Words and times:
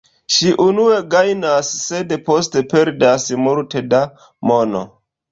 Ŝi 0.35 0.51
unue 0.63 0.93
gajnas, 1.09 1.67
sed 1.81 2.15
poste 2.29 2.63
perdas 2.71 3.27
multe 3.49 3.83
da 3.91 4.01
mono. 4.53 4.83